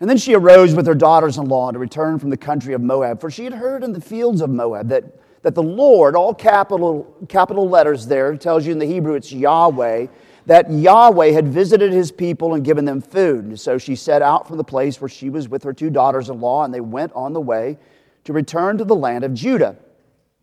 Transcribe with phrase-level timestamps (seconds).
[0.00, 2.80] And then she arose with her daughters in law to return from the country of
[2.80, 5.04] Moab, for she had heard in the fields of Moab that,
[5.42, 10.06] that the Lord, all capital, capital letters there, tells you in the Hebrew it's Yahweh,
[10.46, 13.44] that Yahweh had visited his people and given them food.
[13.44, 16.30] And so she set out from the place where she was with her two daughters
[16.30, 17.76] in law, and they went on the way
[18.24, 19.76] to return to the land of Judah.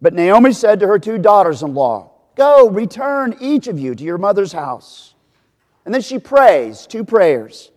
[0.01, 4.03] But Naomi said to her two daughters in law, Go, return each of you to
[4.03, 5.13] your mother's house.
[5.85, 7.71] And then she prays two prayers.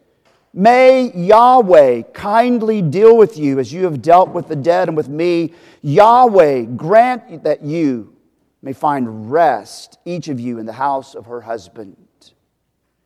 [0.59, 5.09] May Yahweh kindly deal with you as you have dealt with the dead and with
[5.09, 5.55] me.
[5.83, 8.17] Yahweh grant that you
[8.61, 11.97] may find rest, each of you, in the house of her husband.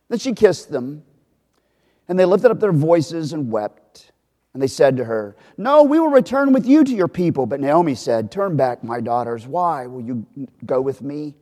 [0.09, 1.03] Then she kissed them,
[2.07, 4.11] and they lifted up their voices and wept.
[4.55, 7.45] And they said to her, No, we will return with you to your people.
[7.45, 9.45] But Naomi said, Turn back, my daughters.
[9.45, 10.25] Why will you
[10.65, 11.35] go with me?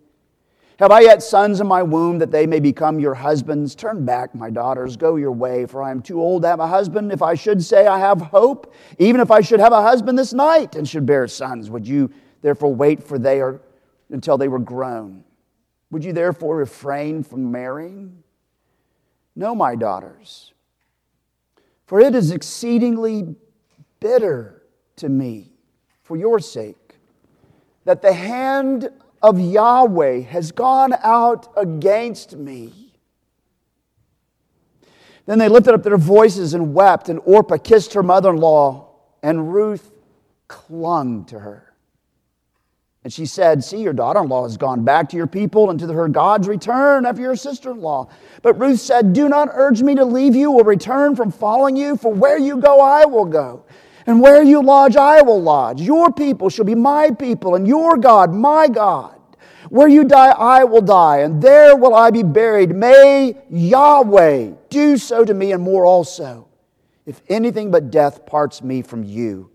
[0.82, 3.76] Have I yet sons in my womb that they may become your husbands?
[3.76, 6.66] Turn back, my daughters, go your way, for I am too old to have a
[6.66, 7.12] husband.
[7.12, 10.34] If I should say I have hope, even if I should have a husband this
[10.34, 13.62] night and should bear sons, would you therefore wait for they are
[14.10, 15.24] until they were grown?
[15.92, 18.24] Would you therefore refrain from marrying?
[19.36, 20.52] No, my daughters,
[21.86, 23.36] for it is exceedingly
[24.00, 24.64] bitter
[24.96, 25.52] to me
[26.02, 26.96] for your sake
[27.86, 28.90] that the hand
[29.22, 32.94] of Yahweh has gone out against me.
[35.26, 38.96] Then they lifted up their voices and wept, and Orpah kissed her mother in law,
[39.22, 39.92] and Ruth
[40.48, 41.72] clung to her.
[43.04, 45.80] And she said, See, your daughter in law has gone back to your people and
[45.80, 46.48] to her gods.
[46.48, 48.10] Return after your sister in law.
[48.44, 51.98] But Ruth said, Do not urge me to leave you or return from following you,
[51.98, 53.66] for where you go, I will go.
[54.06, 55.82] And where you lodge, I will lodge.
[55.82, 59.20] Your people shall be my people, and your God, my God.
[59.70, 62.76] Where you die, I will die, and there will I be buried.
[62.76, 66.48] May Yahweh do so to me and more also,
[67.06, 69.50] if anything but death parts me from you.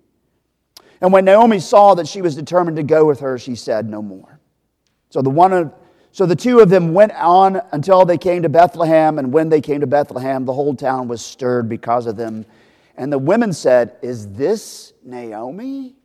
[1.01, 4.01] And when Naomi saw that she was determined to go with her, she said no
[4.01, 4.41] more.
[5.11, 5.73] So the one of
[6.13, 9.61] so the two of them went on until they came to Bethlehem, and when they
[9.61, 12.47] came to Bethlehem, the whole town was stirred because of them.
[12.97, 15.97] And the women said, Is this Naomi?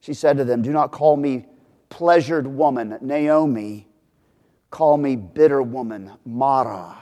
[0.00, 1.46] She said to them, Do not call me
[1.88, 3.86] pleasured woman, Naomi.
[4.70, 6.96] Call me bitter woman, Mara.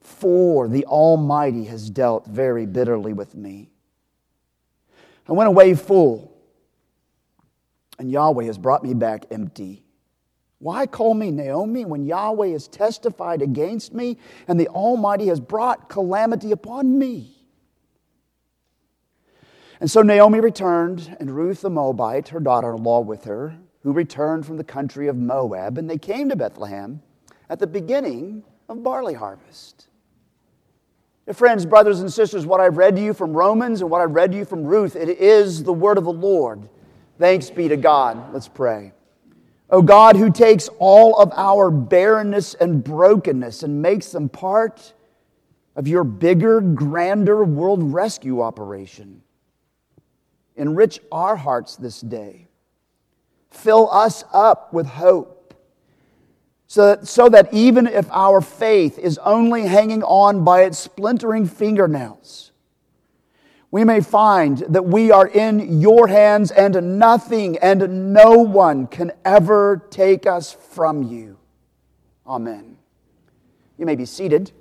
[0.00, 3.70] For the Almighty has dealt very bitterly with me.
[5.28, 6.34] I went away full,
[7.98, 9.84] and Yahweh has brought me back empty.
[10.60, 15.88] Why call me Naomi when Yahweh has testified against me and the Almighty has brought
[15.88, 17.34] calamity upon me?
[19.80, 23.92] And so Naomi returned, and Ruth the Moabite, her daughter in law, with her, who
[23.92, 27.00] returned from the country of Moab, and they came to Bethlehem
[27.48, 29.86] at the beginning of barley harvest.
[31.32, 34.32] Friends, brothers, and sisters, what I've read to you from Romans and what I've read
[34.32, 36.68] to you from Ruth, it is the word of the Lord.
[37.18, 38.32] Thanks be to God.
[38.32, 38.92] Let's pray.
[39.70, 44.94] O God, who takes all of our barrenness and brokenness and makes them part
[45.76, 49.22] of your bigger, grander world rescue operation,
[50.56, 52.48] enrich our hearts this day.
[53.50, 55.54] Fill us up with hope
[56.66, 61.46] so that, so that even if our faith is only hanging on by its splintering
[61.46, 62.47] fingernails,
[63.70, 69.12] we may find that we are in your hands and nothing and no one can
[69.24, 71.38] ever take us from you.
[72.26, 72.76] Amen.
[73.76, 74.52] You may be seated.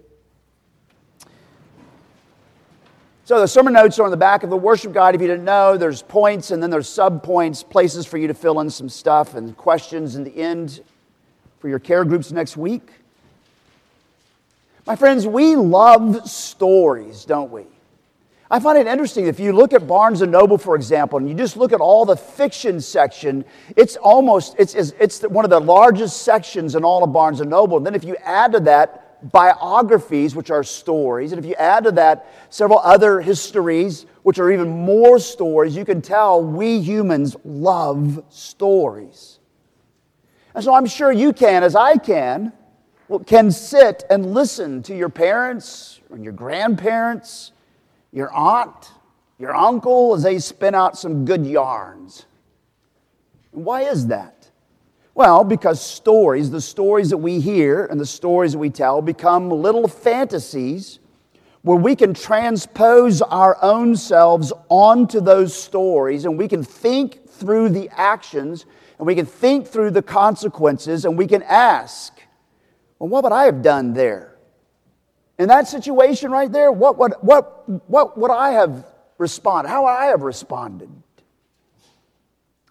[3.24, 5.16] So the sermon notes are on the back of the worship guide.
[5.16, 8.34] If you didn't know, there's points and then there's sub points, places for you to
[8.34, 10.82] fill in some stuff and questions in the end
[11.60, 12.90] for your care groups next week.
[14.86, 17.66] My friends, we love stories, don't we?
[18.50, 21.36] I find it interesting if you look at Barnes and Noble, for example, and you
[21.36, 23.44] just look at all the fiction section,
[23.76, 27.78] it's almost it's, it's one of the largest sections in all of Barnes and Noble.
[27.78, 31.84] And then if you add to that biographies, which are stories, and if you add
[31.86, 37.36] to that several other histories, which are even more stories, you can tell we humans
[37.44, 39.40] love stories.
[40.56, 42.54] And so I'm sure you can, as I can,
[43.26, 47.52] can sit and listen to your parents and your grandparents,
[48.12, 48.92] your aunt,
[49.38, 52.26] your uncle as they spin out some good yarns.
[53.52, 54.50] Why is that?
[55.14, 59.50] Well, because stories, the stories that we hear and the stories that we tell, become
[59.50, 61.00] little fantasies
[61.64, 67.70] where we can transpose our own selves onto those stories and we can think through
[67.70, 68.66] the actions
[69.00, 72.14] and we can think through the consequences and we can ask,
[73.00, 74.37] well, what would I have done there?
[75.38, 78.86] In that situation right there, what would, what, what would I have
[79.18, 79.70] responded?
[79.70, 80.90] How would I have responded?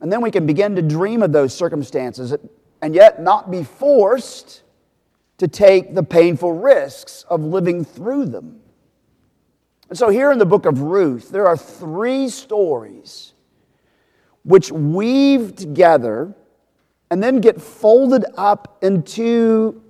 [0.01, 2.35] And then we can begin to dream of those circumstances
[2.83, 4.63] and yet not be forced
[5.39, 8.61] to take the painful risks of living through them.
[9.89, 13.33] And so, here in the book of Ruth, there are three stories
[14.45, 16.35] which weave together
[17.11, 19.83] and then get folded up into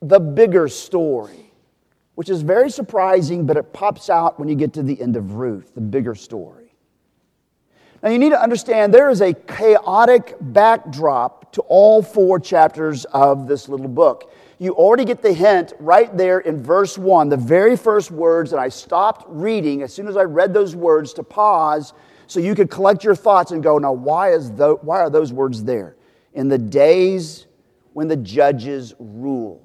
[0.00, 1.43] the bigger story,
[2.14, 5.34] which is very surprising, but it pops out when you get to the end of
[5.34, 6.74] Ruth, the bigger story.
[8.02, 13.48] Now, you need to understand there is a chaotic backdrop to all four chapters of
[13.48, 14.30] this little book.
[14.58, 18.60] You already get the hint right there in verse 1, the very first words, and
[18.60, 21.94] I stopped reading as soon as I read those words to pause
[22.26, 25.32] so you could collect your thoughts and go, now, why, is the, why are those
[25.32, 25.96] words there?
[26.34, 27.46] In the days
[27.94, 29.63] when the judges ruled.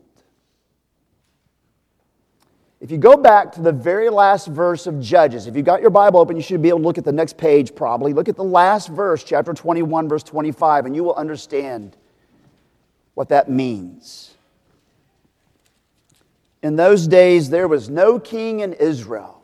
[2.82, 5.90] If you go back to the very last verse of Judges, if you've got your
[5.90, 8.14] Bible open, you should be able to look at the next page probably.
[8.14, 11.98] Look at the last verse, chapter 21, verse 25, and you will understand
[13.16, 14.34] what that means.
[16.64, 19.44] In those days, there was no king in Israel.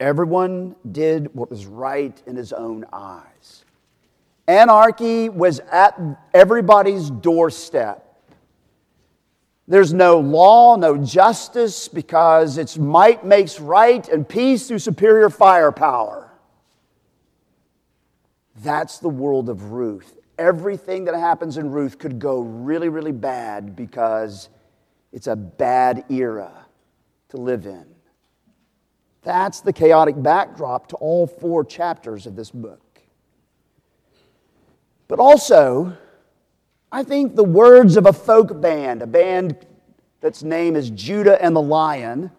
[0.00, 3.64] Everyone did what was right in his own eyes.
[4.48, 5.98] Anarchy was at
[6.32, 8.03] everybody's doorstep.
[9.66, 16.32] There's no law, no justice, because its might makes right and peace through superior firepower.
[18.56, 20.18] That's the world of Ruth.
[20.38, 24.48] Everything that happens in Ruth could go really, really bad because
[25.12, 26.66] it's a bad era
[27.30, 27.86] to live in.
[29.22, 32.80] That's the chaotic backdrop to all four chapters of this book.
[35.08, 35.96] But also,
[36.94, 39.66] I think the words of a folk band, a band
[40.20, 42.30] that's name is Judah and the Lion,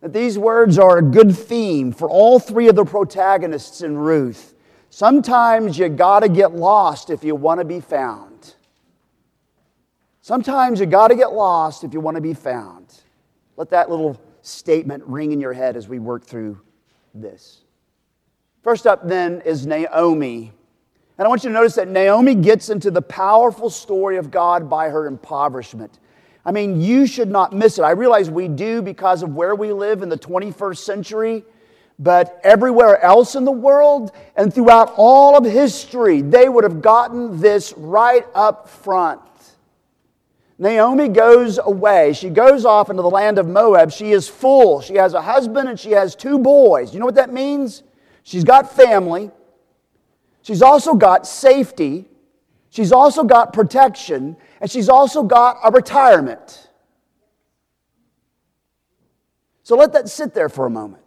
[0.00, 4.54] that these words are a good theme for all three of the protagonists in Ruth.
[4.88, 8.54] Sometimes you gotta get lost if you wanna be found.
[10.22, 13.02] Sometimes you gotta get lost if you wanna be found.
[13.58, 16.58] Let that little statement ring in your head as we work through
[17.12, 17.64] this.
[18.62, 20.54] First up, then, is Naomi.
[21.18, 24.70] And I want you to notice that Naomi gets into the powerful story of God
[24.70, 25.98] by her impoverishment.
[26.44, 27.82] I mean, you should not miss it.
[27.82, 31.44] I realize we do because of where we live in the 21st century,
[31.98, 37.40] but everywhere else in the world and throughout all of history, they would have gotten
[37.40, 39.20] this right up front.
[40.58, 42.12] Naomi goes away.
[42.12, 43.90] She goes off into the land of Moab.
[43.90, 44.80] She is full.
[44.80, 46.92] She has a husband and she has two boys.
[46.92, 47.82] You know what that means?
[48.22, 49.30] She's got family.
[50.42, 52.08] She's also got safety,
[52.70, 56.68] she's also got protection, and she's also got a retirement.
[59.62, 61.02] So let that sit there for a moment.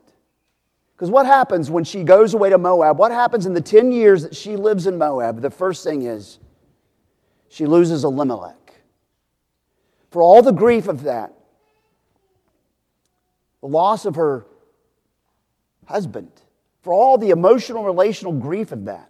[0.95, 2.97] Because what happens when she goes away to Moab?
[2.97, 5.41] What happens in the 10 years that she lives in Moab?
[5.41, 6.39] The first thing is
[7.49, 8.73] she loses Elimelech.
[10.11, 11.33] For all the grief of that,
[13.59, 14.45] the loss of her
[15.85, 16.31] husband,
[16.81, 19.09] for all the emotional, relational grief of that,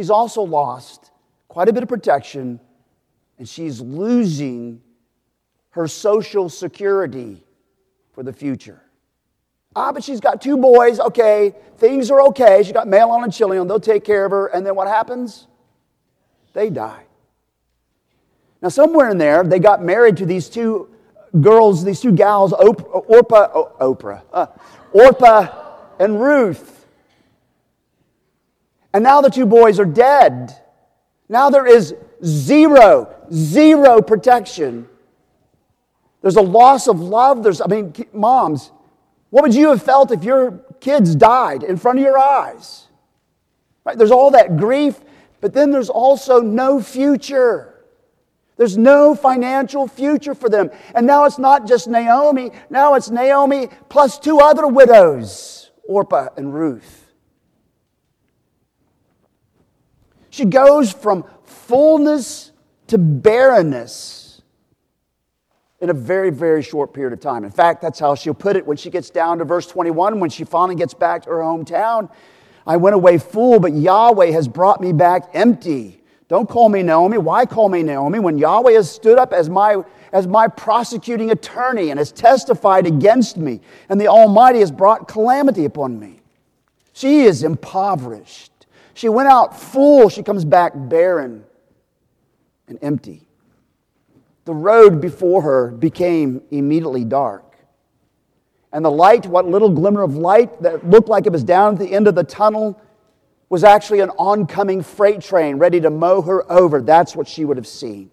[0.00, 1.10] She's also lost
[1.46, 2.58] quite a bit of protection,
[3.36, 4.80] and she's losing
[5.72, 7.44] her social security
[8.14, 8.80] for the future.
[9.76, 11.00] Ah, but she's got two boys.
[11.00, 12.62] Okay, things are okay.
[12.62, 13.68] She's got Mahlon and Chilion.
[13.68, 14.46] They'll take care of her.
[14.46, 15.46] And then what happens?
[16.54, 17.02] They die.
[18.62, 20.88] Now, somewhere in there, they got married to these two
[21.42, 24.46] girls, these two gals, Orpah, oh, Oprah, uh,
[24.94, 26.79] Orpah and Ruth.
[28.92, 30.56] And now the two boys are dead.
[31.28, 31.94] Now there is
[32.24, 34.88] zero, zero protection.
[36.22, 37.42] There's a loss of love.
[37.42, 38.72] There's, I mean, moms,
[39.30, 42.88] what would you have felt if your kids died in front of your eyes?
[43.84, 43.96] Right?
[43.96, 45.00] There's all that grief,
[45.40, 47.84] but then there's also no future.
[48.56, 50.70] There's no financial future for them.
[50.94, 56.52] And now it's not just Naomi, now it's Naomi plus two other widows, Orpah and
[56.52, 57.09] Ruth.
[60.30, 62.52] She goes from fullness
[62.86, 64.42] to barrenness
[65.80, 67.44] in a very, very short period of time.
[67.44, 70.30] In fact, that's how she'll put it when she gets down to verse 21, when
[70.30, 72.10] she finally gets back to her hometown.
[72.66, 76.02] I went away full, but Yahweh has brought me back empty.
[76.28, 77.18] Don't call me Naomi.
[77.18, 79.82] Why call me Naomi when Yahweh has stood up as my,
[80.12, 85.64] as my prosecuting attorney and has testified against me, and the Almighty has brought calamity
[85.64, 86.20] upon me?
[86.92, 88.59] She is impoverished.
[88.94, 91.44] She went out full, she comes back barren
[92.68, 93.26] and empty.
[94.44, 97.44] The road before her became immediately dark.
[98.72, 101.80] And the light, what little glimmer of light that looked like it was down at
[101.80, 102.80] the end of the tunnel,
[103.48, 106.80] was actually an oncoming freight train ready to mow her over.
[106.80, 108.10] That's what she would have seen.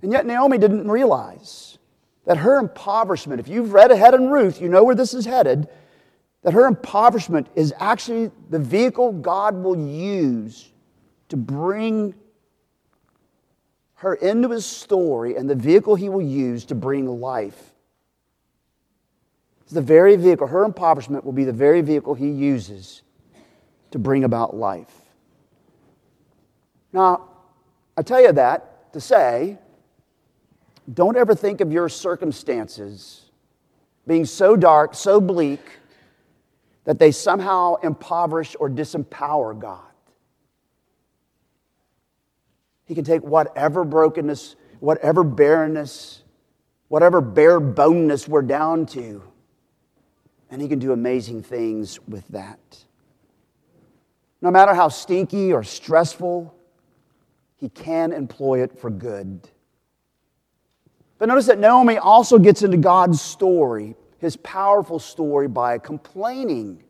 [0.00, 1.78] And yet Naomi didn't realize
[2.24, 5.68] that her impoverishment, if you've read ahead in Ruth, you know where this is headed,
[6.42, 10.72] that her impoverishment is actually the vehicle God will use
[11.28, 12.14] to bring
[13.94, 17.70] her into his story and the vehicle he will use to bring life.
[19.62, 23.02] It's the very vehicle, her impoverishment will be the very vehicle he uses
[23.92, 24.92] to bring about life.
[26.92, 27.28] Now,
[27.96, 29.58] I tell you that to say,
[30.92, 33.30] don't ever think of your circumstances
[34.06, 35.60] being so dark, so bleak,
[36.84, 39.80] that they somehow impoverish or disempower God.
[42.84, 46.22] He can take whatever brokenness, whatever barrenness,
[46.88, 49.22] whatever bare boneness we're down to,
[50.50, 52.58] and He can do amazing things with that.
[54.40, 56.54] No matter how stinky or stressful,
[57.56, 59.48] He can employ it for good.
[61.18, 66.82] But notice that Naomi also gets into God's story, his powerful story, by complaining.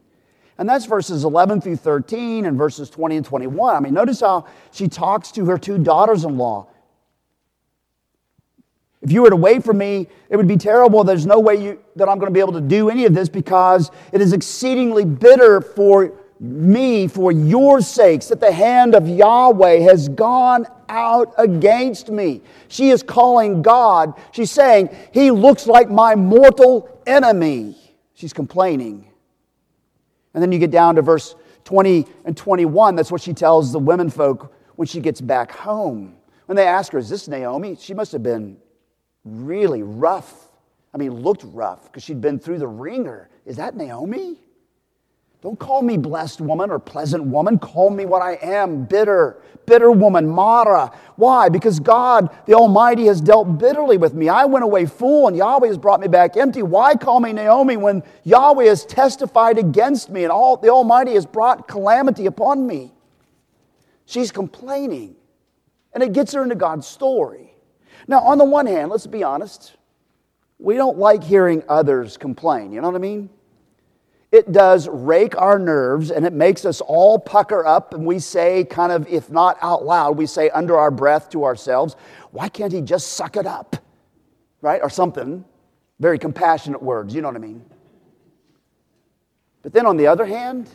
[0.59, 3.75] And that's verses 11 through 13 and verses 20 and 21.
[3.75, 6.69] I mean, notice how she talks to her two daughters in law.
[9.01, 11.03] If you were to wait for me, it would be terrible.
[11.03, 13.29] There's no way you, that I'm going to be able to do any of this
[13.29, 16.13] because it is exceedingly bitter for
[16.43, 22.43] me for your sakes that the hand of Yahweh has gone out against me.
[22.67, 24.15] She is calling God.
[24.33, 27.77] She's saying, He looks like my mortal enemy.
[28.15, 29.09] She's complaining.
[30.35, 32.97] And then you get down to verse 20 and 21.
[32.97, 36.17] That's what she tells the women folk when she gets back home.
[36.47, 37.77] When they ask her, Is this Naomi?
[37.77, 38.57] She must have been
[39.25, 40.49] really rough.
[40.93, 43.31] I mean, looked rough because she'd been through the ringer.
[43.47, 44.39] Is that Naomi?
[45.43, 47.59] Don't call me blessed woman or pleasant woman.
[47.59, 50.97] Call me what I am bitter, bitter woman, Mara.
[51.17, 51.49] Why?
[51.49, 54.29] Because God, the Almighty, has dealt bitterly with me.
[54.29, 56.63] I went away full and Yahweh has brought me back empty.
[56.63, 61.27] Why call me Naomi when Yahweh has testified against me and all, the Almighty has
[61.27, 62.93] brought calamity upon me?
[64.07, 65.17] She's complaining.
[65.93, 67.53] And it gets her into God's story.
[68.07, 69.77] Now, on the one hand, let's be honest,
[70.61, 72.71] we don't like hearing others complain.
[72.71, 73.29] You know what I mean?
[74.33, 78.65] It does rake our nerves and it makes us all pucker up and we say
[78.65, 81.95] kind of if not out loud we say under our breath to ourselves
[82.31, 83.77] why can't he just suck it up?
[84.63, 84.81] Right?
[84.83, 85.45] Or something.
[86.01, 87.63] Very compassionate words you know what i mean?
[89.61, 90.69] But then on the other hand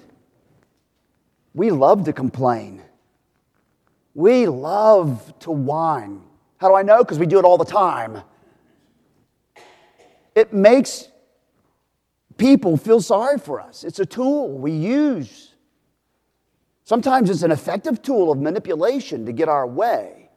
[1.53, 2.83] we love to complain.
[4.13, 6.21] We love to whine.
[6.57, 7.03] How do i know?
[7.03, 8.21] Because we do it all the time.
[10.35, 11.07] It makes
[12.37, 13.83] people feel sorry for us.
[13.83, 15.55] It's a tool we use.
[16.83, 20.29] Sometimes it's an effective tool of manipulation to get our way.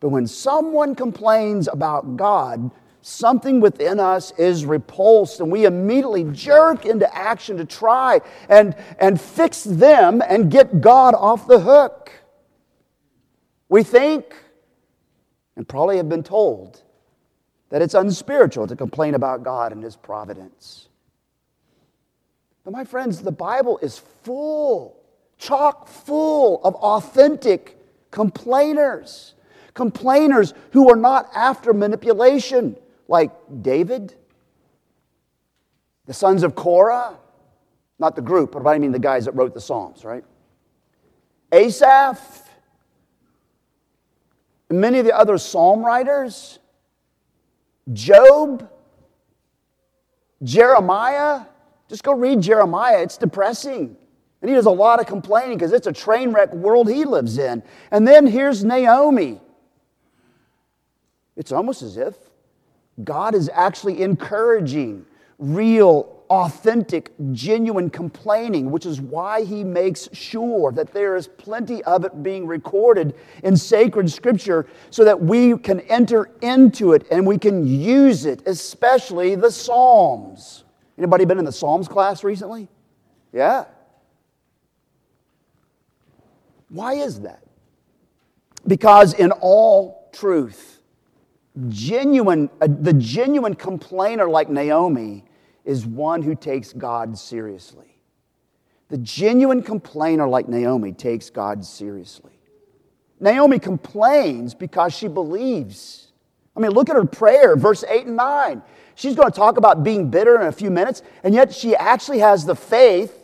[0.00, 2.70] But when someone complains about God,
[3.02, 9.20] something within us is repulsed, and we immediately jerk into action to try and, and
[9.20, 12.12] fix them and get God off the hook.
[13.68, 14.34] We think,
[15.54, 16.82] and probably have been told,
[17.70, 20.88] that it's unspiritual to complain about God and His providence.
[22.64, 24.96] But, my friends, the Bible is full,
[25.38, 27.78] chock full of authentic
[28.10, 29.34] complainers.
[29.72, 32.76] Complainers who are not after manipulation,
[33.08, 33.30] like
[33.62, 34.14] David,
[36.06, 37.16] the sons of Korah,
[37.98, 40.24] not the group, but I mean the guys that wrote the Psalms, right?
[41.52, 42.48] Asaph,
[44.68, 46.59] and many of the other psalm writers
[47.92, 48.70] Job,
[50.42, 51.42] Jeremiah.
[51.88, 53.02] Just go read Jeremiah.
[53.02, 53.96] It's depressing.
[54.40, 57.36] And he does a lot of complaining because it's a train wreck world he lives
[57.36, 57.62] in.
[57.90, 59.40] And then here's Naomi.
[61.36, 62.16] It's almost as if
[63.02, 65.04] God is actually encouraging
[65.38, 72.04] real authentic, genuine complaining, which is why he makes sure that there is plenty of
[72.04, 77.36] it being recorded in sacred scripture so that we can enter into it and we
[77.36, 80.62] can use it, especially the Psalms.
[80.96, 82.68] Anybody been in the Psalms class recently?
[83.32, 83.64] Yeah.
[86.68, 87.42] Why is that?
[88.66, 90.80] Because in all truth,
[91.68, 95.24] genuine, uh, the genuine complainer like Naomi
[95.64, 97.98] is one who takes God seriously.
[98.88, 102.32] The genuine complainer, like Naomi, takes God seriously.
[103.20, 106.12] Naomi complains because she believes.
[106.56, 108.62] I mean, look at her prayer, verse 8 and 9.
[108.94, 112.18] She's going to talk about being bitter in a few minutes, and yet she actually
[112.18, 113.16] has the faith,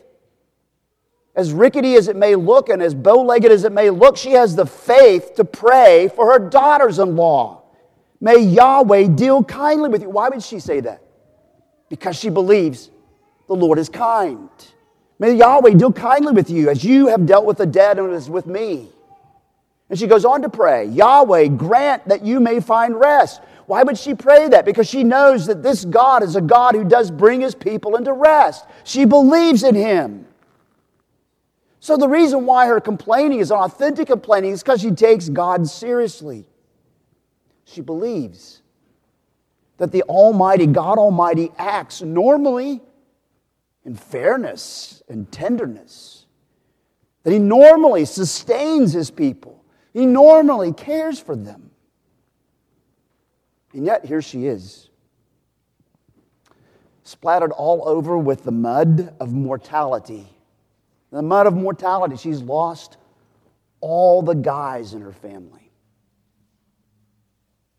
[1.34, 4.32] as rickety as it may look and as bow legged as it may look, she
[4.32, 7.64] has the faith to pray for her daughters in law.
[8.20, 10.08] May Yahweh deal kindly with you.
[10.08, 11.02] Why would she say that?
[11.88, 12.90] Because she believes
[13.46, 14.50] the Lord is kind.
[15.18, 18.28] May Yahweh deal kindly with you as you have dealt with the dead and as
[18.28, 18.88] with me.
[19.88, 23.40] And she goes on to pray, Yahweh, grant that you may find rest.
[23.66, 24.64] Why would she pray that?
[24.64, 28.12] Because she knows that this God is a God who does bring his people into
[28.12, 28.64] rest.
[28.84, 30.26] She believes in him.
[31.80, 36.44] So the reason why her complaining is authentic complaining is because she takes God seriously.
[37.64, 38.60] She believes
[39.78, 42.80] that the Almighty, God Almighty, acts normally
[43.84, 46.26] in fairness and tenderness,
[47.22, 51.70] that He normally sustains His people, He normally cares for them.
[53.72, 54.88] And yet, here she is,
[57.02, 60.26] splattered all over with the mud of mortality.
[61.12, 62.16] The mud of mortality.
[62.16, 62.96] She's lost
[63.80, 65.65] all the guys in her family.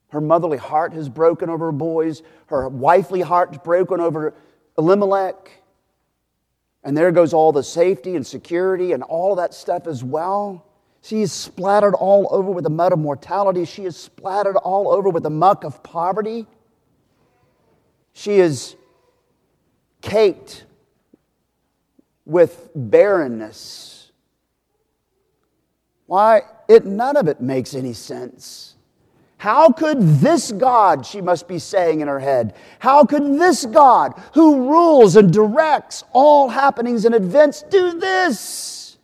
[0.10, 2.24] Her motherly heart has broken over her boys.
[2.48, 4.34] Her wifely heart is broken over
[4.78, 5.52] Elimelech.
[6.84, 10.66] And there goes all the safety and security and all that stuff as well.
[11.02, 13.66] She is splattered all over with the mud of mortality.
[13.66, 16.48] She is splattered all over with the muck of poverty.
[18.14, 18.76] She is
[20.02, 20.66] caked
[22.26, 24.12] with barrenness.
[26.06, 26.44] Why?
[26.70, 28.77] It, none of it makes any sense.
[29.38, 34.20] How could this God, she must be saying in her head, how could this God,
[34.34, 38.98] who rules and directs all happenings and events, do this?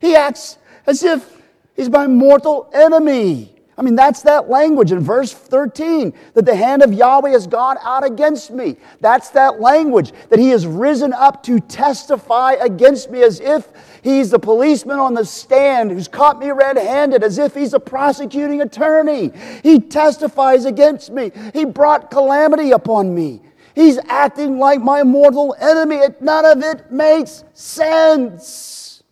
[0.00, 1.42] He acts as if
[1.74, 3.59] he's my mortal enemy.
[3.80, 7.78] I mean, that's that language in verse 13 that the hand of Yahweh has gone
[7.82, 8.76] out against me.
[9.00, 13.66] That's that language that he has risen up to testify against me as if
[14.02, 17.80] he's the policeman on the stand who's caught me red handed, as if he's a
[17.80, 19.32] prosecuting attorney.
[19.62, 21.32] He testifies against me.
[21.54, 23.40] He brought calamity upon me.
[23.74, 26.00] He's acting like my mortal enemy.
[26.20, 29.02] None of it makes sense.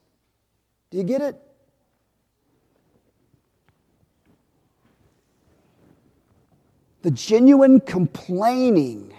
[0.90, 1.47] Do you get it?
[7.08, 9.14] The genuine complaining,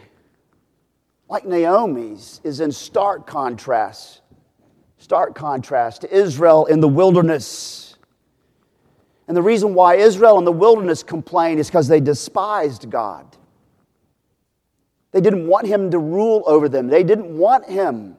[1.27, 4.21] like Naomi's, is in stark contrast,
[4.99, 7.97] stark contrast to Israel in the wilderness.
[9.27, 13.25] And the reason why Israel in the wilderness complained is because they despised God.
[15.11, 16.89] They didn't want him to rule over them.
[16.89, 18.17] They didn't want him.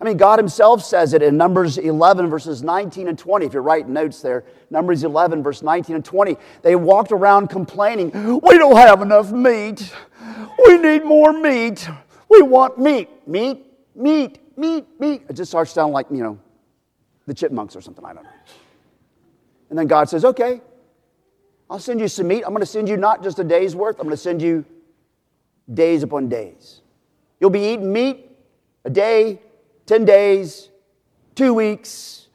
[0.00, 3.44] I mean, God Himself says it in Numbers 11, verses 19 and 20.
[3.44, 6.38] If you're writing notes there, Numbers 11, verse 19 and 20.
[6.62, 8.10] They walked around complaining,
[8.40, 9.92] We don't have enough meat.
[10.66, 11.86] We need more meat.
[12.30, 13.10] We want meat.
[13.26, 15.22] Meat, meat, meat, meat.
[15.28, 16.38] It just starts sounding like, you know,
[17.26, 18.04] the chipmunks or something.
[18.04, 18.30] I don't know.
[19.68, 20.62] And then God says, Okay,
[21.68, 22.42] I'll send you some meat.
[22.44, 24.64] I'm going to send you not just a day's worth, I'm going to send you
[25.72, 26.80] days upon days.
[27.38, 28.30] You'll be eating meat
[28.84, 29.40] a day
[29.90, 30.70] 10 days,
[31.34, 32.28] two weeks,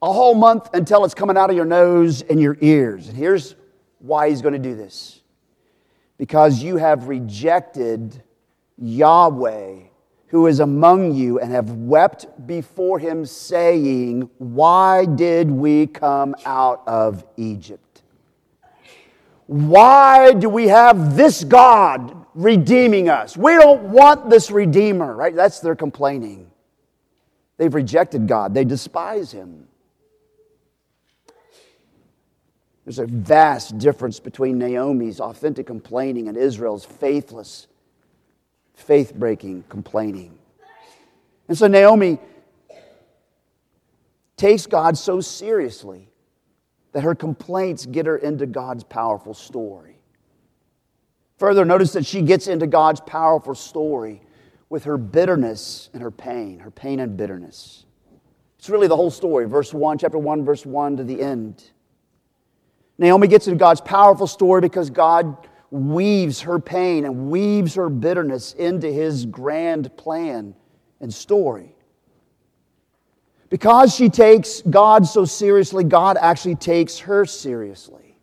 [0.00, 3.08] a whole month until it's coming out of your nose and your ears.
[3.08, 3.56] And here's
[3.98, 5.20] why he's going to do this
[6.18, 8.22] because you have rejected
[8.80, 9.74] Yahweh,
[10.28, 16.84] who is among you, and have wept before him, saying, Why did we come out
[16.86, 18.02] of Egypt?
[19.48, 23.36] Why do we have this God redeeming us?
[23.36, 25.34] We don't want this Redeemer, right?
[25.34, 26.52] That's their complaining.
[27.58, 29.66] They've rejected God, they despise Him.
[32.84, 37.66] There's a vast difference between Naomi's authentic complaining and Israel's faithless,
[38.72, 40.38] faith breaking complaining.
[41.48, 42.18] And so Naomi
[44.38, 46.08] takes God so seriously
[46.92, 49.98] that her complaints get her into God's powerful story.
[51.36, 54.22] Further, notice that she gets into God's powerful story
[54.70, 57.84] with her bitterness and her pain, her pain and bitterness.
[58.58, 61.70] It's really the whole story, verse 1, chapter 1, verse 1 to the end.
[62.98, 68.54] Naomi gets into God's powerful story because God weaves her pain and weaves her bitterness
[68.54, 70.54] into his grand plan
[71.00, 71.74] and story.
[73.50, 78.18] Because she takes God so seriously, God actually takes her seriously.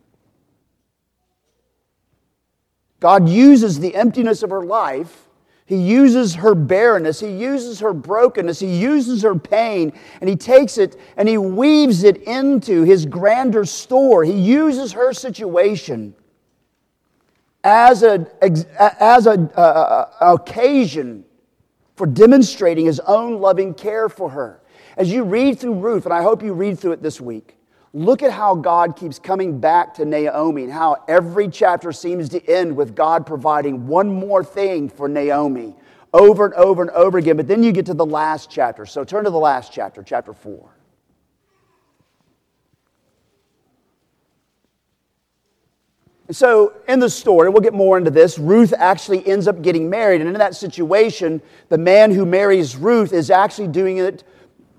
[2.99, 5.27] God uses the emptiness of her life
[5.67, 10.78] he uses her barrenness, he uses her brokenness, he uses her pain, and he takes
[10.78, 14.23] it and he weaves it into his grander store.
[14.23, 16.13] He uses her situation
[17.63, 21.25] as an as a, uh, occasion
[21.95, 24.62] for demonstrating his own loving care for her.
[24.97, 27.58] As you read through Ruth, and I hope you read through it this week,
[27.95, 32.45] look at how God keeps coming back to Naomi and how every chapter seems to
[32.45, 35.73] end with God providing one more thing for Naomi
[36.13, 37.38] over and over and over again.
[37.38, 38.86] But then you get to the last chapter.
[38.86, 40.69] So turn to the last chapter, chapter 4.
[46.27, 48.39] And so, in the story, we'll get more into this.
[48.39, 50.21] Ruth actually ends up getting married.
[50.21, 54.23] And in that situation, the man who marries Ruth is actually doing it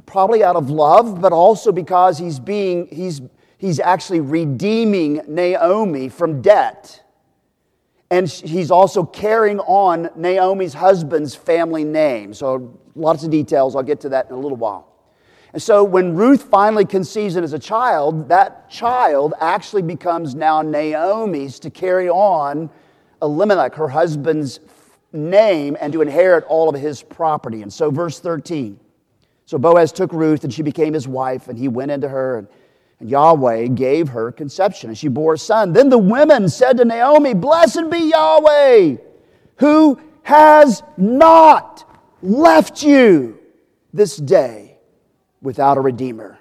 [0.07, 3.21] probably out of love, but also because he's, being, he's,
[3.59, 7.03] he's actually redeeming Naomi from debt.
[8.11, 12.33] And he's also carrying on Naomi's husband's family name.
[12.33, 13.75] So, lots of details.
[13.75, 14.97] I'll get to that in a little while.
[15.53, 20.61] And so when Ruth finally conceives it as a child, that child actually becomes now
[20.61, 22.69] Naomi's to carry on
[23.23, 24.61] Elimelech, her husband's
[25.13, 27.63] name, and to inherit all of his property.
[27.63, 28.79] And so, verse 13.
[29.47, 32.49] So Boaz took Ruth, and she became his wife, and he went into her, and,
[32.99, 35.73] and Yahweh gave her conception, and she bore a son.
[35.73, 38.97] Then the women said to Naomi, Blessed be Yahweh,
[39.59, 41.89] who has not
[42.23, 43.39] left you
[43.93, 44.79] this day
[45.41, 46.41] without a redeemer.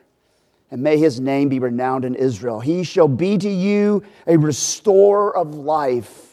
[0.71, 2.59] And may his name be renowned in Israel.
[2.59, 6.24] He shall be to you a restorer of life,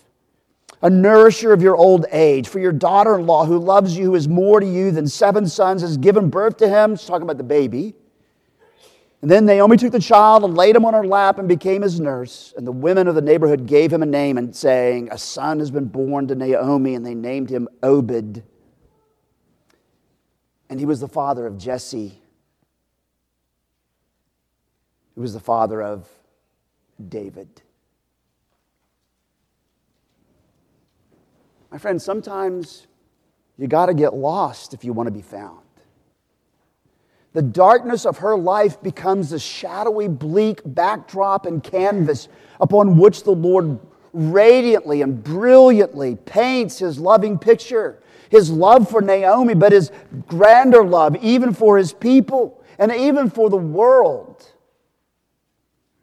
[0.83, 2.49] a nourisher of your old age.
[2.49, 5.47] For your daughter in law, who loves you, who is more to you than seven
[5.47, 6.97] sons, has given birth to him.
[6.97, 7.95] She's talking about the baby.
[9.23, 12.01] And then Naomi took the child and laid him on her lap and became his
[12.01, 12.53] nurse.
[12.57, 15.71] And the women of the neighborhood gave him a name and saying, A son has
[15.71, 18.43] been born to Naomi, and they named him Obed.
[20.69, 22.23] And he was the father of Jesse
[25.15, 26.09] He was the father of
[27.09, 27.49] David.
[31.73, 32.87] My friend, sometimes
[33.57, 35.59] you got to get lost if you want to be found.
[37.33, 42.29] The darkness of her life becomes a shadowy, bleak backdrop and canvas
[42.61, 43.81] upon which the Lord
[44.13, 48.03] radiantly and brilliantly paints his loving picture.
[48.29, 49.91] His love for Naomi, but his
[50.29, 54.47] grander love, even for his people and even for the world.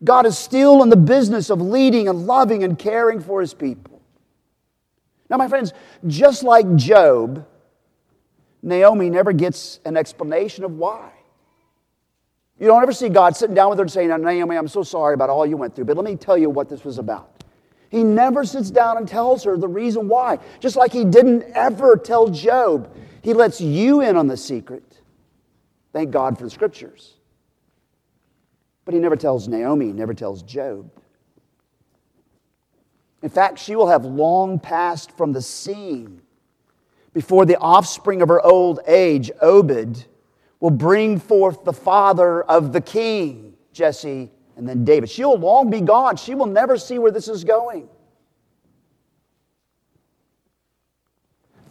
[0.04, 3.89] God is still in the business of leading and loving and caring for his people.
[5.30, 5.74] Now, my friends,
[6.08, 7.46] just like Job,
[8.62, 11.12] Naomi never gets an explanation of why.
[12.60, 15.14] You don't ever see God sitting down with her and saying, Naomi, I'm so sorry
[15.14, 17.44] about all you went through, but let me tell you what this was about.
[17.90, 20.40] He never sits down and tells her the reason why.
[20.60, 22.96] Just like he didn't ever tell Job.
[23.22, 25.00] He lets you in on the secret.
[25.92, 27.16] Thank God for the scriptures.
[28.86, 30.92] But he never tells Naomi, he never tells Job.
[33.22, 36.22] In fact, she will have long passed from the scene
[37.14, 40.06] before the offspring of her old age, Obed,
[40.60, 45.10] will bring forth the father of the king, Jesse, and then David.
[45.10, 46.18] She'll long be gone.
[46.18, 47.90] She will never see where this is going.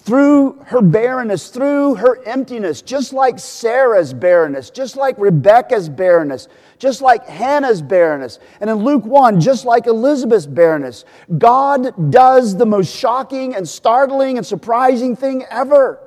[0.08, 7.02] Through her barrenness, through her emptiness, just like Sarah's barrenness, just like Rebecca's barrenness, just
[7.02, 11.04] like Hannah's barrenness, and in Luke 1, just like Elizabeth's barrenness,
[11.36, 16.00] God does the most shocking and startling and surprising thing ever.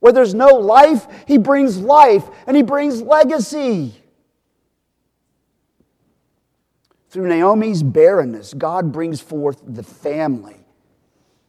[0.00, 3.94] Where there's no life, He brings life and He brings legacy.
[7.10, 10.65] Through Naomi's barrenness, God brings forth the family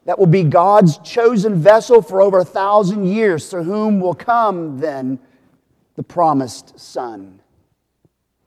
[0.08, 4.80] that will be God's chosen vessel for over a thousand years, through whom will come
[4.80, 5.20] then
[5.96, 7.42] the promised Son.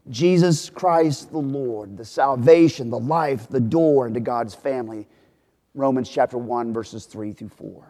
[0.09, 5.07] Jesus Christ the Lord, the salvation, the life, the door into God's family.
[5.75, 7.85] Romans chapter 1, verses 3 through 4.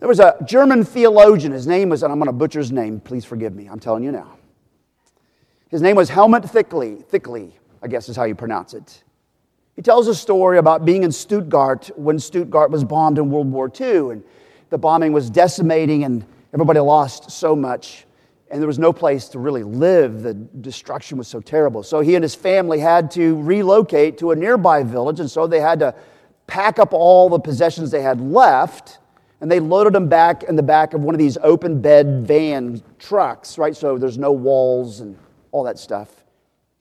[0.00, 2.98] There was a German theologian, his name was, and I'm going to butcher his name,
[2.98, 4.36] please forgive me, I'm telling you now.
[5.68, 7.52] His name was Helmut Thielicke, Thielicke,
[7.84, 9.04] I guess is how you pronounce it.
[9.76, 13.70] He tells a story about being in Stuttgart when Stuttgart was bombed in World War
[13.78, 14.24] II, and
[14.70, 18.06] the bombing was decimating, and everybody lost so much,
[18.50, 20.22] and there was no place to really live.
[20.22, 21.82] The destruction was so terrible.
[21.82, 25.60] So he and his family had to relocate to a nearby village, and so they
[25.60, 25.94] had to
[26.46, 28.98] pack up all the possessions they had left,
[29.42, 32.80] and they loaded them back in the back of one of these open bed van
[32.98, 33.76] trucks, right?
[33.76, 35.18] So there's no walls and
[35.52, 36.24] all that stuff.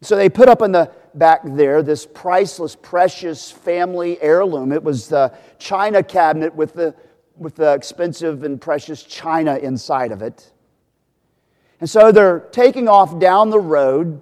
[0.02, 4.72] So they put up in the back there this priceless, precious family heirloom.
[4.72, 6.94] It was the china cabinet with the,
[7.38, 10.52] with the expensive and precious china inside of it.
[11.80, 14.22] And so they're taking off down the road,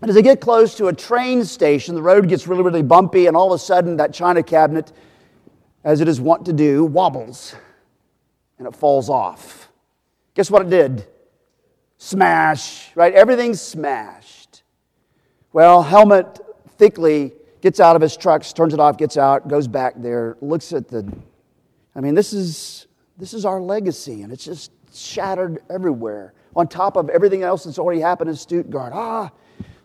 [0.00, 3.26] And as they get close to a train station, the road gets really, really bumpy,
[3.26, 4.92] and all of a sudden, that china cabinet,
[5.82, 7.54] as it is wont to do, wobbles
[8.58, 9.70] and it falls off.
[10.34, 11.06] Guess what it did?
[11.96, 13.12] Smash, right?
[13.12, 14.17] Everything's smashed.
[15.58, 16.38] Well, Helmut
[16.78, 20.72] Thielicke gets out of his truck, turns it off, gets out, goes back there, looks
[20.72, 21.12] at the.
[21.96, 26.32] I mean, this is, this is our legacy, and it's just shattered everywhere.
[26.54, 28.92] On top of everything else that's already happened in Stuttgart.
[28.94, 29.32] Ah,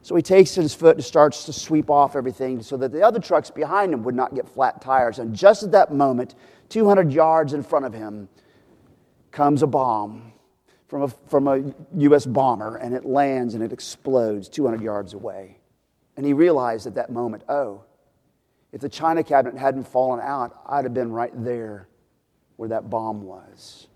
[0.04, 3.20] so he takes his foot and starts to sweep off everything so that the other
[3.20, 5.18] trucks behind him would not get flat tires.
[5.18, 6.36] And just at that moment,
[6.70, 8.30] 200 yards in front of him,
[9.32, 10.34] comes a bomb
[10.86, 12.28] from a, from a U.S.
[12.28, 15.58] bomber, and it lands and it explodes 200 yards away.
[16.16, 17.84] And he realized at that moment, oh,
[18.72, 21.88] if the China cabinet hadn't fallen out, I'd have been right there
[22.56, 23.88] where that bomb was.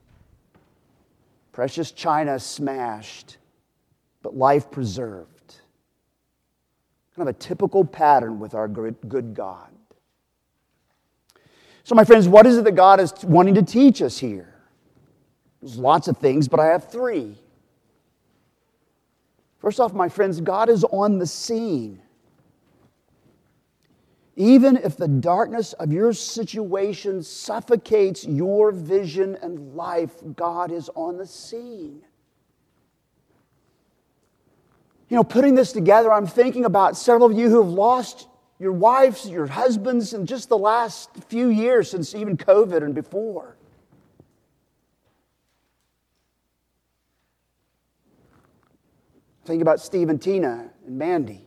[1.52, 3.38] Precious China smashed,
[4.22, 5.56] but life preserved.
[7.16, 9.70] Kind of a typical pattern with our good God.
[11.84, 14.54] So, my friends, what is it that God is wanting to teach us here?
[15.62, 17.36] There's lots of things, but I have three.
[19.60, 22.02] First off, my friends, God is on the scene.
[24.40, 31.18] Even if the darkness of your situation suffocates your vision and life, God is on
[31.18, 32.04] the scene.
[35.10, 38.28] You know, putting this together, I'm thinking about several of you who have lost
[38.60, 43.58] your wives, your husbands in just the last few years since even COVID and before.
[49.46, 51.47] Think about Steve and Tina and Mandy.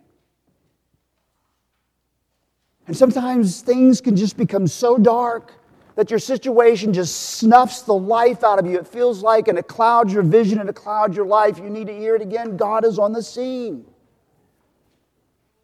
[2.90, 5.53] And sometimes things can just become so dark
[5.94, 8.76] that your situation just snuffs the life out of you.
[8.81, 11.59] It feels like, and it clouds your vision and it clouds your life.
[11.59, 12.57] You need to hear it again.
[12.57, 13.85] God is on the scene.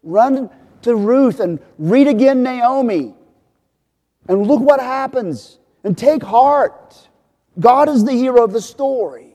[0.03, 0.49] Run
[0.83, 3.13] to Ruth and read again Naomi.
[4.29, 5.59] And look what happens.
[5.83, 7.09] And take heart.
[7.59, 9.26] God is the hero of the story.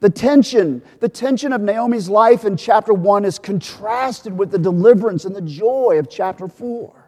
[0.00, 5.24] The tension, the tension of Naomi's life in chapter 1 is contrasted with the deliverance
[5.24, 6.98] and the joy of chapter 4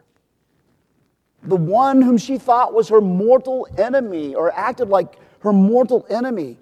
[1.42, 6.59] the one whom she thought was her mortal enemy or acted like her mortal enemy,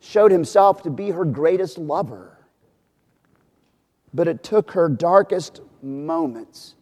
[0.00, 2.36] showed himself to be her greatest lover.
[4.12, 6.74] But it took her darkest moments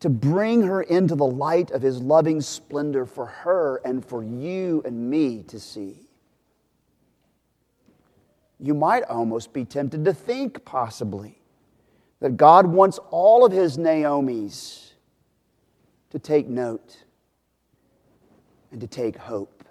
[0.00, 4.82] to bring her into the light of his loving splendor for her and for you
[4.84, 6.05] and me to see.
[8.58, 11.40] You might almost be tempted to think, possibly,
[12.20, 14.94] that God wants all of his Naomi's
[16.10, 17.04] to take note
[18.72, 19.64] and to take hope.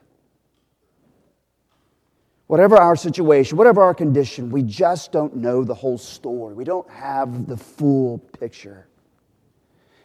[2.47, 6.53] Whatever our situation, whatever our condition, we just don't know the whole story.
[6.53, 8.87] We don't have the full picture.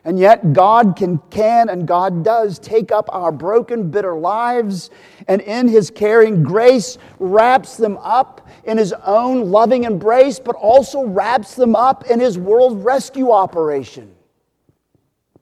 [0.04, 4.90] And yet, God can, can and God does take up our broken, bitter lives
[5.28, 11.04] and in His caring grace wraps them up in His own loving embrace, but also
[11.04, 14.14] wraps them up in His world rescue operation.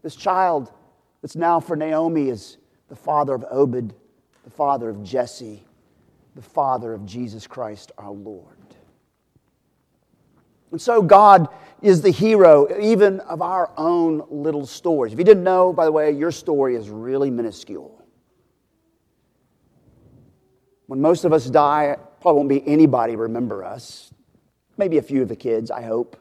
[0.02, 0.72] This child
[1.22, 2.56] that's now for Naomi is
[2.88, 3.94] the father of Obed,
[4.44, 5.64] the father of Jesse,
[6.34, 8.56] the father of Jesus Christ our Lord.
[10.70, 11.48] And so God
[11.82, 15.12] is the hero even of our own little stories.
[15.12, 18.02] If you didn't know, by the way, your story is really minuscule.
[20.86, 24.12] When most of us die, probably won't be anybody remember us.
[24.76, 26.16] Maybe a few of the kids, I hope.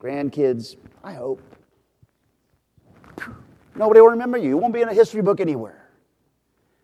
[0.00, 1.42] Grandkids, I hope.
[3.74, 4.50] Nobody will remember you.
[4.50, 5.88] You won't be in a history book anywhere.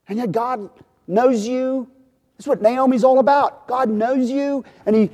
[0.09, 0.69] And yet God
[1.07, 1.89] knows you.
[2.37, 3.69] That's what Naomi's all about.
[3.69, 5.11] God knows you, and He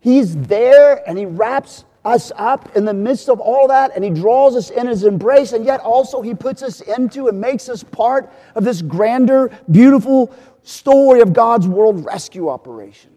[0.00, 4.10] He's there, and He wraps us up in the midst of all that, and He
[4.10, 7.82] draws us in His embrace, and yet also He puts us into and makes us
[7.82, 13.10] part of this grander, beautiful story of God's world rescue operation.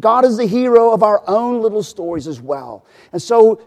[0.00, 2.84] God is the hero of our own little stories as well.
[3.12, 3.62] And so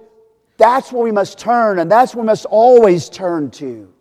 [0.57, 3.91] that's where we must turn, and that's where we must always turn to.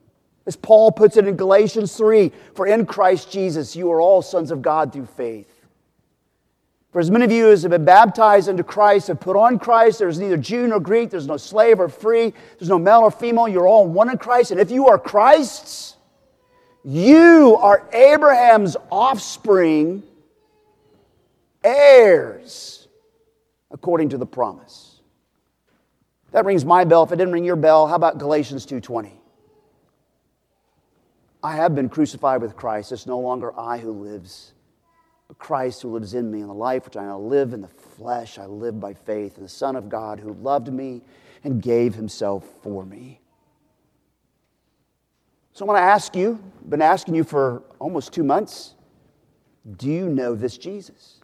[0.46, 4.50] As Paul puts it in Galatians 3 For in Christ Jesus you are all sons
[4.50, 5.53] of God through faith.
[6.94, 9.98] For as many of you as have been baptized into Christ have put on Christ,
[9.98, 13.48] there's neither Jew nor Greek, there's no slave or free, there's no male or female,
[13.48, 14.52] you're all one in Christ.
[14.52, 15.96] And if you are Christ's,
[16.84, 20.04] you are Abraham's offspring,
[21.64, 22.86] heirs,
[23.72, 25.00] according to the promise.
[26.30, 27.02] That rings my bell.
[27.02, 29.18] If it didn't ring your bell, how about Galatians 2:20?
[31.42, 32.92] I have been crucified with Christ.
[32.92, 34.52] It's no longer I who lives,
[35.44, 38.38] Christ who lives in me, and the life which I now live in the flesh,
[38.38, 41.02] I live by faith in the Son of God who loved me
[41.44, 43.20] and gave himself for me.
[45.52, 48.74] So I want to ask you, I've been asking you for almost two months,
[49.76, 51.20] do you know this Jesus?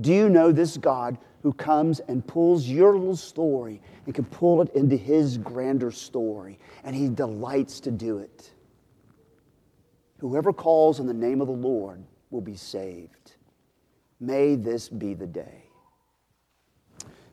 [0.00, 4.62] Do you know this God who comes and pulls your little story and can pull
[4.62, 6.60] it into his grander story?
[6.84, 8.52] And he delights to do it.
[10.20, 13.34] Whoever calls on the name of the Lord will be saved.
[14.18, 15.66] May this be the day.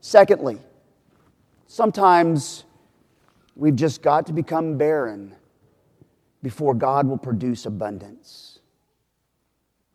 [0.02, 0.60] Secondly,
[1.68, 2.66] sometimes
[3.56, 5.36] we've just got to become barren
[6.44, 8.60] before God will produce abundance.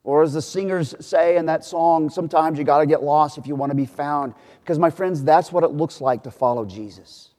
[0.02, 3.46] Or as the singers say in that song, sometimes you got to get lost if
[3.46, 4.34] you want to be found.
[4.60, 7.30] Because, my friends, that's what it looks like to follow Jesus.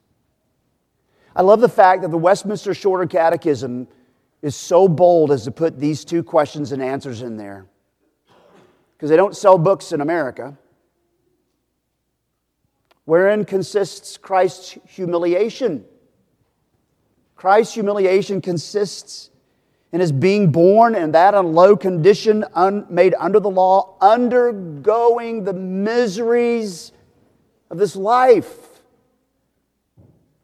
[1.36, 3.88] I love the fact that the Westminster Shorter Catechism
[4.46, 7.66] is so bold as to put these two questions and answers in there.
[8.96, 10.56] Because they don't sell books in America.
[13.06, 15.84] Wherein consists Christ's humiliation?
[17.36, 19.32] Christ's humiliation consists
[19.92, 25.44] in his being born in that on low condition, un, made under the law, undergoing
[25.44, 26.92] the miseries
[27.72, 28.75] of this life.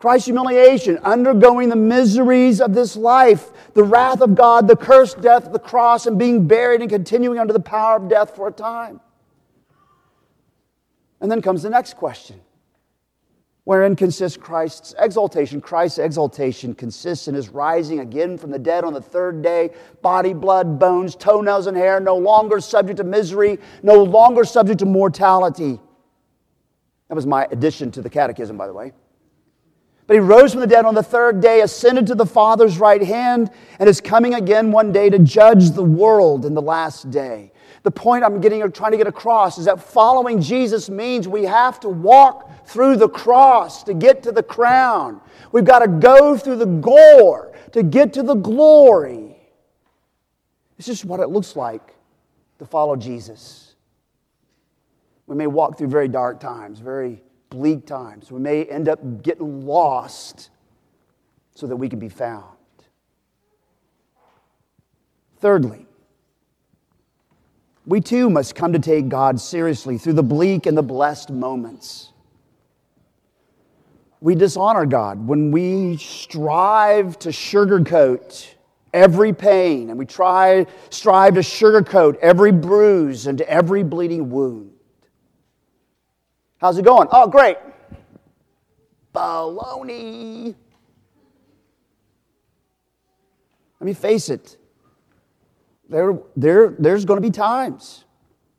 [0.01, 5.45] Christ's humiliation, undergoing the miseries of this life, the wrath of God, the cursed death
[5.45, 8.51] of the cross, and being buried and continuing under the power of death for a
[8.51, 8.99] time.
[11.19, 12.41] And then comes the next question
[13.63, 15.61] wherein consists Christ's exaltation.
[15.61, 19.69] Christ's exaltation consists in his rising again from the dead on the third day,
[20.01, 24.87] body, blood, bones, toenails, and hair, no longer subject to misery, no longer subject to
[24.87, 25.79] mortality.
[27.07, 28.93] That was my addition to the catechism, by the way.
[30.11, 33.01] But he rose from the dead on the third day, ascended to the Father's right
[33.01, 37.53] hand, and is coming again one day to judge the world in the last day.
[37.83, 41.79] The point I'm getting trying to get across is that following Jesus means we have
[41.79, 45.21] to walk through the cross to get to the crown.
[45.53, 49.37] We've got to go through the gore to get to the glory.
[50.75, 51.95] This is what it looks like
[52.59, 53.75] to follow Jesus.
[55.25, 58.31] We may walk through very dark times, very bleak times.
[58.31, 60.49] We may end up getting lost
[61.53, 62.57] so that we can be found.
[65.37, 65.85] Thirdly,
[67.85, 72.11] we too must come to take God seriously through the bleak and the blessed moments
[74.21, 78.53] we dishonor God when we strive to sugarcoat
[78.93, 84.70] every pain and we try strive to sugarcoat every bruise and every bleeding wound.
[86.61, 87.07] How's it going?
[87.11, 87.57] Oh, great.
[89.15, 90.53] Baloney.
[93.79, 94.57] Let me face it.
[95.89, 98.05] There, there, there's going to be times,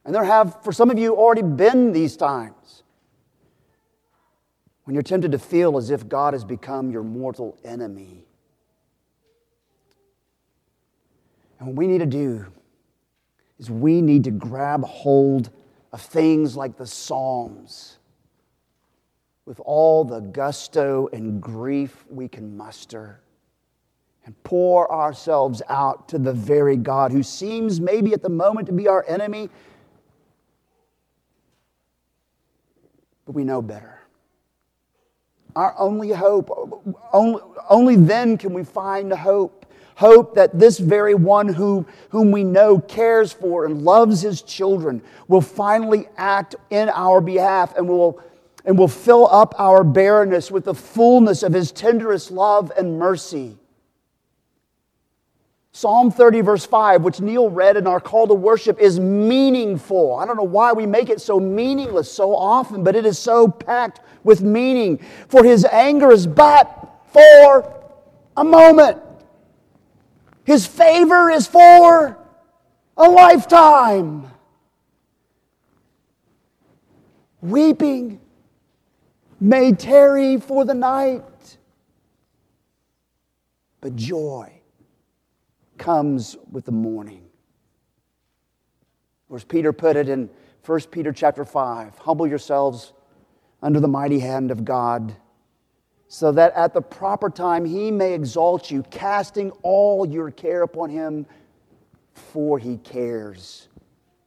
[0.05, 2.83] and there have, for some of you, already been these times
[4.83, 8.27] when you're tempted to feel as if God has become your mortal enemy.
[11.61, 12.47] And what we need to do
[13.61, 15.51] is we need to grab hold
[15.92, 17.98] of things like the Psalms
[19.44, 23.20] with all the gusto and grief we can muster
[24.24, 28.72] and pour ourselves out to the very God who seems maybe at the moment to
[28.72, 29.50] be our enemy,
[33.26, 34.00] but we know better.
[35.57, 36.50] Our only hope,
[37.12, 39.62] only, only then can we find hope.
[39.96, 45.02] Hope that this very one who, whom we know cares for and loves his children
[45.28, 48.20] will finally act in our behalf and will,
[48.64, 53.59] and will fill up our barrenness with the fullness of his tenderest love and mercy.
[55.74, 60.16] Psalm 30, verse 5, which Neil read in our call to worship, is meaningful.
[60.16, 63.48] I don't know why we make it so meaningless so often, but it is so
[63.48, 64.98] packed with meaning.
[65.28, 67.74] For his anger is but for
[68.37, 69.00] a moment,
[70.44, 72.18] his favor is for
[72.96, 74.30] a lifetime.
[77.40, 78.20] Weeping
[79.40, 81.57] may tarry for the night,
[83.80, 84.53] but joy
[85.78, 87.24] comes with the morning.
[89.28, 90.30] Or as Peter put it in
[90.64, 92.93] 1 Peter chapter 5, humble yourselves
[93.62, 95.16] under the mighty hand of God,
[96.15, 100.91] so that at the proper time he may exalt you, casting all your care upon
[100.91, 101.25] him,
[102.13, 103.69] for he cares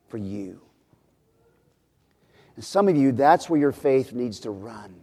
[0.08, 0.60] for you.
[2.56, 4.96] And some of you, that's where your faith needs to run.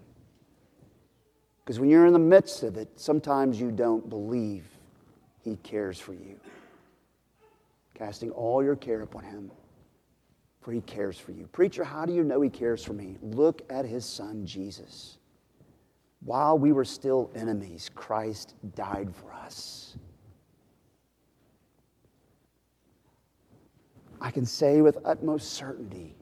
[1.64, 4.64] Because when you're in the midst of it, sometimes you don't believe
[5.44, 6.40] he cares for you.
[7.94, 9.52] Casting all your care upon him,
[10.60, 11.46] for he cares for you.
[11.46, 13.18] Preacher, how do you know he cares for me?
[13.22, 15.18] Look at his son, Jesus.
[16.24, 19.96] While we were still enemies, Christ died for us.
[24.20, 26.14] I can say with utmost certainty,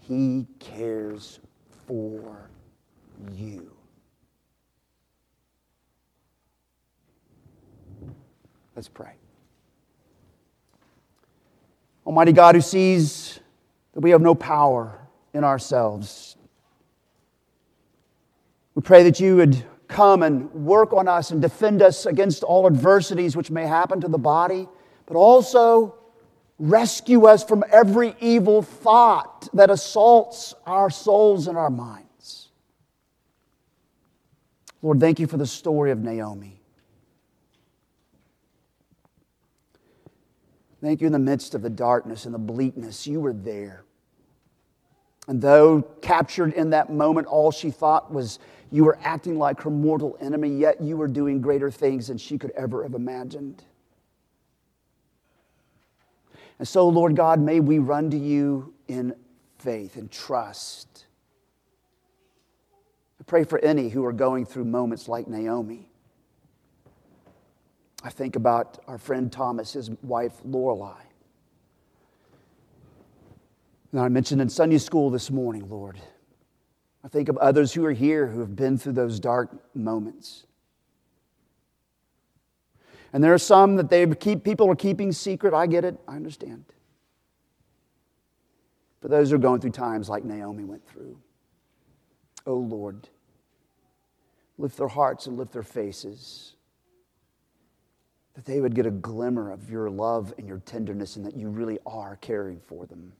[0.00, 1.38] he cares
[1.86, 2.50] for
[3.32, 3.70] you.
[8.74, 9.12] Let's pray.
[12.04, 13.38] Almighty God, who sees
[13.92, 14.98] that we have no power
[15.34, 16.37] in ourselves,
[18.78, 22.64] we pray that you would come and work on us and defend us against all
[22.64, 24.68] adversities which may happen to the body,
[25.04, 25.96] but also
[26.60, 32.50] rescue us from every evil thought that assaults our souls and our minds.
[34.80, 36.60] Lord, thank you for the story of Naomi.
[40.80, 43.82] Thank you in the midst of the darkness and the bleakness, you were there.
[45.28, 48.38] And though captured in that moment, all she thought was
[48.72, 52.38] you were acting like her mortal enemy, yet you were doing greater things than she
[52.38, 53.62] could ever have imagined.
[56.58, 59.14] And so, Lord God, may we run to you in
[59.58, 61.04] faith and trust.
[63.20, 65.88] I pray for any who are going through moments like Naomi.
[68.02, 71.07] I think about our friend Thomas, his wife Lorelei.
[73.92, 75.98] And I mentioned in Sunday school this morning, Lord.
[77.02, 80.44] I think of others who are here who have been through those dark moments.
[83.12, 85.54] And there are some that they keep people are keeping secret.
[85.54, 85.98] I get it.
[86.06, 86.64] I understand.
[89.00, 91.18] For those who are going through times like Naomi went through.
[92.46, 93.08] Oh Lord,
[94.58, 96.56] lift their hearts and lift their faces
[98.34, 101.48] that they would get a glimmer of your love and your tenderness and that you
[101.48, 103.12] really are caring for them.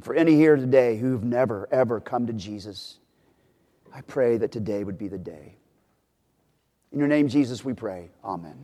[0.00, 2.98] And for any here today who've never, ever come to Jesus,
[3.94, 5.58] I pray that today would be the day.
[6.90, 8.08] In your name, Jesus, we pray.
[8.24, 8.56] Amen.